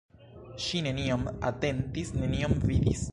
Ŝi 0.67 0.81
nenion 0.87 1.27
atentis, 1.51 2.13
nenion 2.23 2.57
vidis. 2.69 3.05